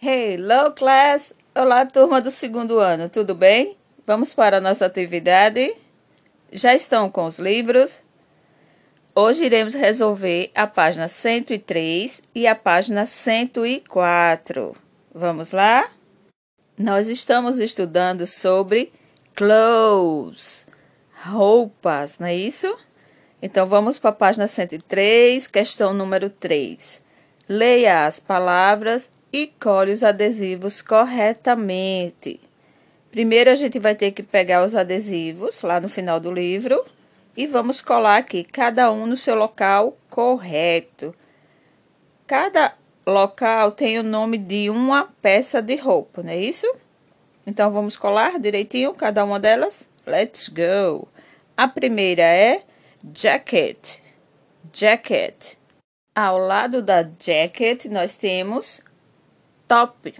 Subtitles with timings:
[0.00, 1.32] Hello, class!
[1.52, 3.76] Olá, turma do segundo ano, tudo bem?
[4.06, 5.74] Vamos para a nossa atividade?
[6.52, 8.00] Já estão com os livros?
[9.12, 14.76] Hoje iremos resolver a página 103 e a página 104.
[15.12, 15.90] Vamos lá?
[16.78, 18.92] Nós estamos estudando sobre
[19.34, 20.64] clothes,
[21.24, 22.72] roupas, não é isso?
[23.42, 27.00] Então vamos para a página 103, questão número 3.
[27.48, 32.40] Leia as palavras e colhe os adesivos corretamente.
[33.10, 36.84] Primeiro a gente vai ter que pegar os adesivos lá no final do livro
[37.36, 41.14] e vamos colar aqui cada um no seu local correto.
[42.26, 42.74] Cada
[43.06, 46.66] local tem o nome de uma peça de roupa, não é isso?
[47.46, 49.88] Então vamos colar direitinho cada uma delas.
[50.06, 51.08] Let's go.
[51.56, 52.62] A primeira é
[53.14, 54.00] jacket.
[54.72, 55.54] Jacket.
[56.14, 58.82] Ao lado da jacket nós temos
[59.68, 60.14] top,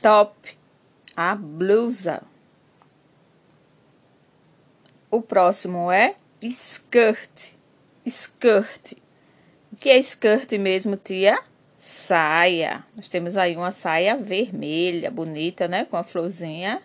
[0.00, 0.56] top,
[1.16, 2.22] a blusa.
[5.10, 7.54] O próximo é skirt,
[8.06, 8.92] skirt.
[9.72, 11.38] O que é skirt mesmo, tia?
[11.78, 12.84] Saia.
[12.96, 15.84] Nós temos aí uma saia vermelha, bonita, né?
[15.84, 16.80] Com a florzinha.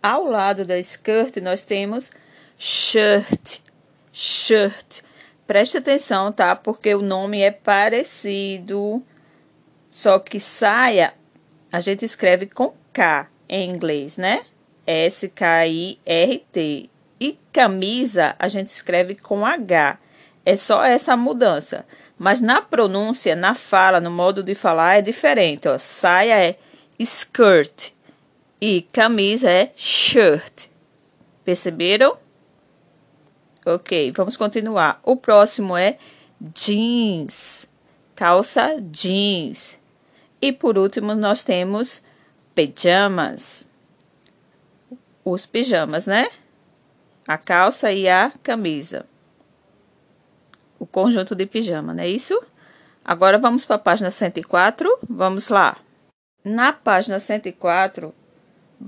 [0.00, 2.12] Ao lado da skirt, nós temos
[2.56, 3.60] shirt,
[4.12, 5.02] shirt.
[5.44, 6.54] Preste atenção, tá?
[6.54, 9.02] Porque o nome é parecido.
[9.98, 11.12] Só que saia
[11.72, 14.44] a gente escreve com K em inglês, né?
[14.86, 16.60] S-K-I-R-T.
[17.18, 19.98] E camisa a gente escreve com H.
[20.46, 21.84] É só essa mudança.
[22.16, 25.66] Mas na pronúncia, na fala, no modo de falar é diferente.
[25.66, 25.76] Ó.
[25.80, 26.56] Saia é
[26.96, 27.90] skirt
[28.60, 30.68] e camisa é shirt.
[31.44, 32.16] Perceberam?
[33.66, 35.00] Ok, vamos continuar.
[35.02, 35.98] O próximo é
[36.54, 37.66] jeans,
[38.14, 39.76] calça jeans.
[40.40, 42.02] E por último, nós temos
[42.54, 43.66] pijamas.
[45.24, 46.28] Os pijamas, né?
[47.26, 49.04] A calça e a camisa.
[50.78, 52.40] O conjunto de pijama, não é isso?
[53.04, 54.98] Agora vamos para a página 104.
[55.08, 55.76] Vamos lá.
[56.44, 58.14] Na página 104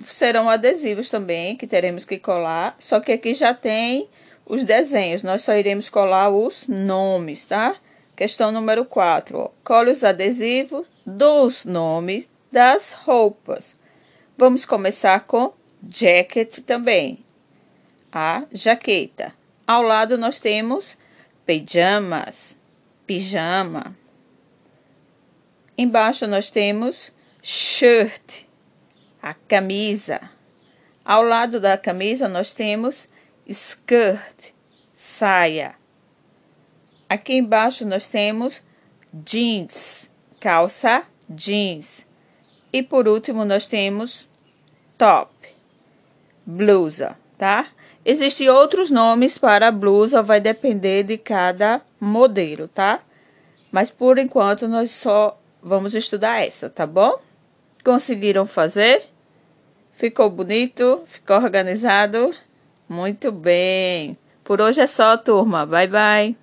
[0.05, 4.09] serão adesivos também que teremos que colar, só que aqui já tem
[4.47, 5.22] os desenhos.
[5.22, 7.75] Nós só iremos colar os nomes, tá?
[8.21, 9.51] Questão número 4.
[9.65, 13.81] Cole os adesivos dos nomes das roupas.
[14.37, 15.55] Vamos começar com
[15.91, 17.25] jacket também.
[18.13, 19.33] A jaqueta.
[19.67, 20.99] Ao lado nós temos
[21.47, 22.59] pijamas,
[23.07, 23.97] pijama.
[25.79, 27.11] Embaixo nós temos
[27.43, 28.43] shirt,
[29.23, 30.21] a camisa.
[31.03, 33.09] Ao lado da camisa nós temos
[33.47, 34.53] skirt,
[34.93, 35.80] saia.
[37.10, 38.62] Aqui embaixo nós temos
[39.12, 42.06] jeans, calça jeans.
[42.72, 44.31] E por último nós temos
[44.97, 45.34] top,
[46.47, 47.66] blusa, tá?
[48.04, 53.00] Existem outros nomes para blusa, vai depender de cada modelo, tá?
[53.72, 57.21] Mas por enquanto nós só vamos estudar essa, tá bom?
[57.84, 59.03] Conseguiram fazer?
[59.92, 61.03] Ficou bonito?
[61.06, 62.32] Ficou organizado?
[62.88, 64.16] Muito bem.
[64.44, 65.66] Por hoje é só, turma.
[65.66, 66.40] Bye, bye.